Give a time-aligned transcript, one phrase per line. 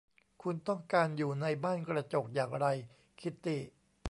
[0.41, 2.65] คุณต้องการอยู่ในบ้านกระจกอย่างไร
[3.19, 3.61] คิตตี้